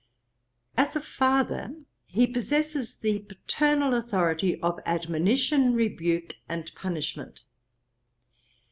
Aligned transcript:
'As 0.75 0.95
a 0.95 0.99
father, 0.99 1.75
he 2.07 2.25
possesses 2.25 2.97
the 2.97 3.19
paternal 3.19 3.93
authority 3.93 4.59
of 4.61 4.79
admonition, 4.83 5.75
rebuke, 5.75 6.37
and 6.49 6.73
punishment. 6.73 7.43